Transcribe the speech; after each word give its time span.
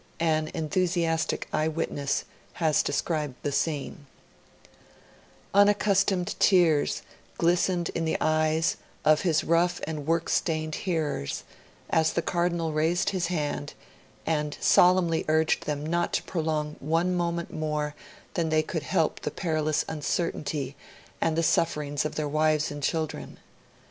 An 0.19 0.47
enthusiastic 0.55 1.47
eye 1.53 1.67
witness 1.67 2.25
has 2.53 2.81
described 2.81 3.35
the 3.43 3.51
scene: 3.51 4.07
'Unaccustomed 5.53 6.33
tears 6.39 7.03
glistened 7.37 7.89
in 7.89 8.03
the 8.03 8.17
eyes 8.19 8.77
of 9.05 9.21
his 9.21 9.43
rough 9.43 9.79
and 9.85 10.07
work 10.07 10.27
stained 10.27 10.73
hearers 10.73 11.43
as 11.91 12.13
the 12.13 12.23
Cardinal 12.23 12.73
raised 12.73 13.11
his 13.11 13.27
hand 13.27 13.75
and 14.25 14.57
solemnly 14.59 15.23
urged 15.27 15.67
them 15.67 15.85
not 15.85 16.13
to 16.13 16.23
prolong 16.23 16.77
one 16.79 17.13
moment 17.13 17.53
more 17.53 17.93
than 18.33 18.49
they 18.49 18.63
could 18.63 18.81
help 18.81 19.19
the 19.19 19.29
perilous 19.29 19.85
uncertainty 19.87 20.75
and 21.21 21.37
the 21.37 21.43
sufferings 21.43 22.05
of 22.05 22.15
their 22.15 22.27
wives 22.27 22.71
and 22.71 22.81
children. 22.81 23.37